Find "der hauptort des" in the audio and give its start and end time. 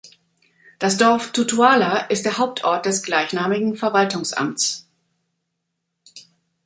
2.25-3.03